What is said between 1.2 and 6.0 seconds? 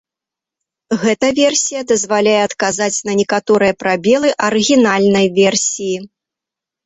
версія дазваляе адказаць на некаторыя прабелы арыгінальнай версіі.